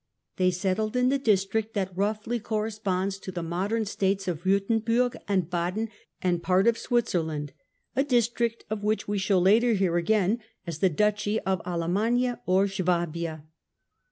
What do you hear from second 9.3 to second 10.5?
hear again